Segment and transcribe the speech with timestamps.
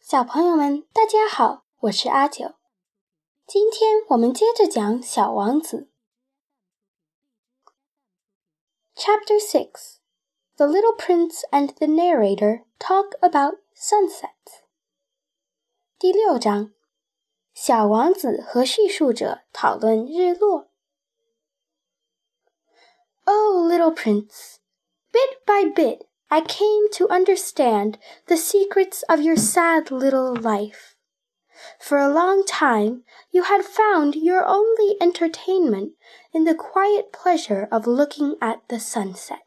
[0.00, 2.54] 小朋友们，大家好，我是阿九。
[3.46, 5.90] 今天我们接着讲《小王子》。
[8.96, 9.96] Chapter Six:
[10.56, 14.62] The Little Prince and the Narrator Talk About Sunsets。
[15.98, 16.72] 第六章：
[17.52, 20.70] 小王子和叙述者讨论日落。
[23.24, 24.58] Oh, little prince,
[25.10, 30.95] bit by bit I came to understand the secrets of your sad little life.
[31.77, 35.91] For a long time you had found your only entertainment
[36.33, 39.43] in the quiet pleasure of looking at the sunset.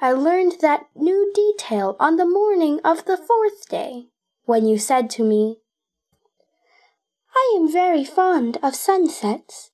[0.00, 4.08] I learned that new detail on the morning of the fourth day,
[4.46, 5.60] when you said to me,
[7.32, 9.70] I am very fond of sunsets.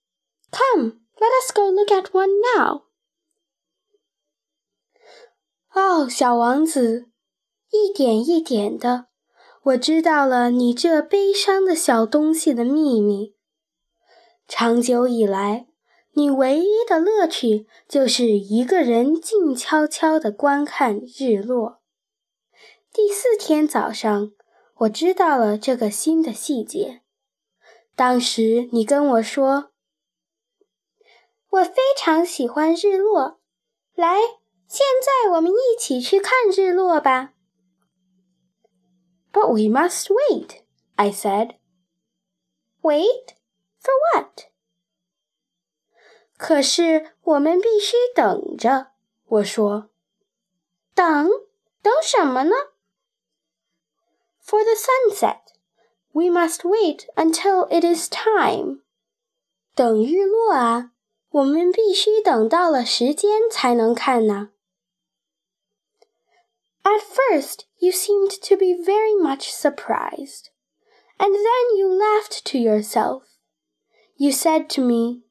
[0.53, 2.83] Come, let us go look at one now.
[6.01, 7.11] 哦，小王子，
[7.71, 9.09] 一点一点的，
[9.65, 13.35] 我知道了你这悲伤的小东西的秘密。
[14.49, 15.67] 长久以来，
[16.13, 21.83] 你唯一的乐趣就是一个人静悄悄地观看日落。
[22.91, 24.33] 第四天早上，
[24.79, 27.03] 我知道了这个新的细节。
[27.95, 29.73] 当时你跟我说
[31.51, 33.39] ：“我非常喜欢日落。”
[33.95, 34.17] 来。
[34.71, 37.33] 现在我们一起去看日落吧。
[39.33, 40.61] But we must wait,
[40.95, 41.57] I said.
[42.81, 43.35] Wait
[43.83, 44.45] for what?
[46.37, 48.93] 可是我们必须等着，
[49.27, 49.91] 我说。
[50.95, 51.29] 等
[51.83, 52.55] 等什么呢
[54.41, 55.41] ？For the sunset,
[56.13, 58.83] we must wait until it is time.
[59.75, 60.93] 等日落啊，
[61.31, 64.51] 我们必须等到了时间才能看呢。
[66.84, 70.50] at first you seemed to be very much surprised,
[71.18, 73.24] and then you laughed to yourself.
[74.18, 75.24] You said to me,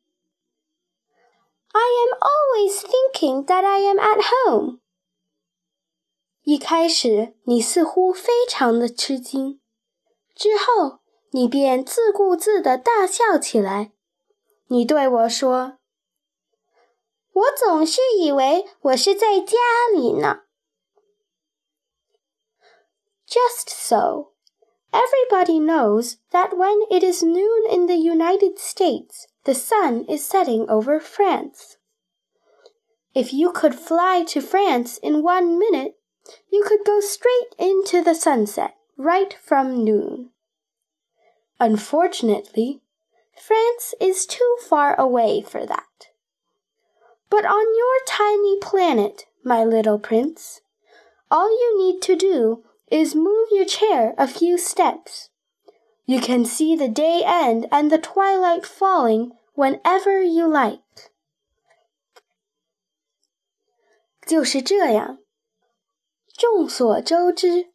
[1.73, 4.81] I am always thinking that I am at home.
[6.43, 9.61] 一开始你似乎非常的吃惊，
[10.35, 13.93] 之后你便自顾自地大笑起来。
[14.69, 19.57] 你对我说：“我总是以为我是在家
[19.95, 20.43] 里呢。””
[23.30, 24.30] Just so.
[24.92, 30.68] Everybody knows that when it is noon in the United States, the sun is setting
[30.68, 31.78] over France.
[33.14, 35.96] If you could fly to France in one minute,
[36.52, 40.30] you could go straight into the sunset right from noon.
[41.60, 42.82] Unfortunately,
[43.36, 46.08] France is too far away for that.
[47.30, 50.62] But on your tiny planet, my little prince,
[51.30, 55.29] all you need to do is move your chair a few steps.
[56.07, 60.81] You can see the day end and the twilight falling whenever you like.
[64.27, 65.19] 就是这样。
[66.37, 67.73] 众所周知，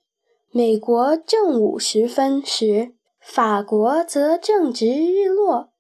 [0.52, 5.72] 美国正午时分时，法国则正值日落。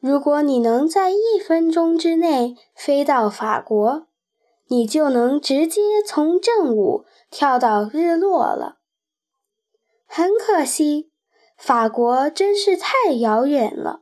[0.00, 4.06] 如果你能在一分钟之内飞到法国，
[4.67, 8.77] 你就能直接从正午跳到日落了。
[10.05, 11.11] 很可惜，
[11.57, 14.01] 法国真是太遥远了。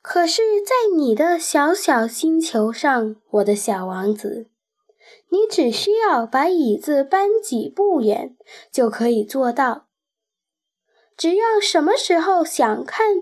[0.00, 4.48] 可是，在你的小小星球上，我的小王子，
[5.30, 8.36] 你只需要把椅子搬几步远
[8.70, 9.86] 就可以做到。
[11.16, 13.16] 只要什么时候想看，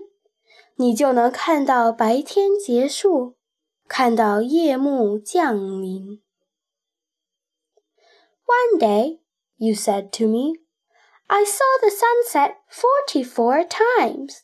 [0.75, 3.36] 你就能看到白天结束。
[3.88, 6.22] 看到夜幕降临。
[8.44, 9.20] One day,
[9.56, 10.60] you said to me,
[11.26, 14.40] I saw the sunset forty-four times.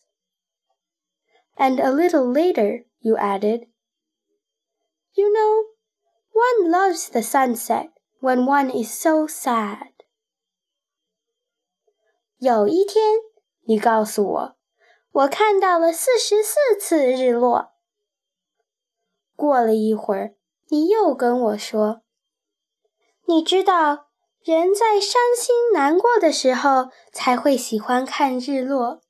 [1.56, 3.66] And a little later, you added,
[5.14, 5.64] You know,
[6.32, 7.88] one loves the sunset
[8.20, 9.94] when one is so sad.
[12.38, 13.18] 有一天，
[13.66, 14.56] 你告诉我，
[15.10, 17.71] 我看到了四十四次日落。
[19.42, 20.34] 过了一会儿，
[20.68, 24.08] 你又跟我说：“你知道，
[24.42, 29.02] 人在伤心难过的时候才会喜欢看日落。”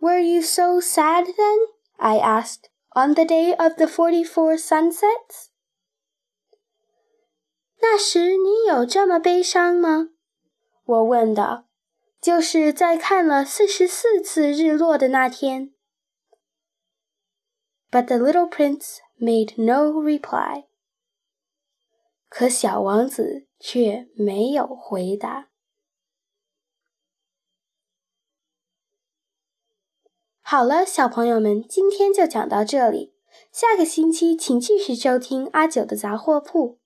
[0.00, 1.58] Were you so sad then?
[1.96, 2.70] I asked.
[2.94, 5.48] On the day of the forty-four sunsets.
[7.80, 10.10] 那时你有这么悲伤吗？
[10.84, 11.64] 我问道。
[12.20, 15.72] 就是在看了四十四次日落的那天。
[17.89, 20.65] But the little prince made no reply.
[22.29, 25.49] 可小王子却没有回答。
[30.41, 33.13] 好了，小朋友们，今天就讲到这里。
[33.51, 36.79] 下个星期请继续收听阿九的杂货铺。